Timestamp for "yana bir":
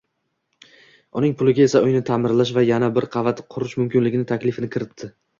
2.67-3.07